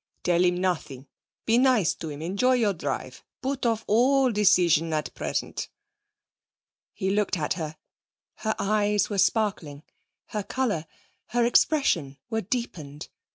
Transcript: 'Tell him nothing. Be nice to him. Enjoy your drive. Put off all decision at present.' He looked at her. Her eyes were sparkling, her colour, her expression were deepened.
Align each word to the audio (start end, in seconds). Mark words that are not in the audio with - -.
'Tell 0.23 0.43
him 0.43 0.57
nothing. 0.59 1.05
Be 1.45 1.59
nice 1.59 1.93
to 1.93 2.09
him. 2.09 2.23
Enjoy 2.23 2.53
your 2.53 2.73
drive. 2.73 3.23
Put 3.43 3.67
off 3.67 3.85
all 3.85 4.31
decision 4.31 4.91
at 4.93 5.13
present.' 5.13 5.69
He 6.91 7.11
looked 7.11 7.37
at 7.37 7.53
her. 7.53 7.77
Her 8.37 8.55
eyes 8.57 9.11
were 9.11 9.19
sparkling, 9.19 9.83
her 10.29 10.41
colour, 10.41 10.87
her 11.27 11.45
expression 11.45 12.17
were 12.31 12.41
deepened. 12.41 13.09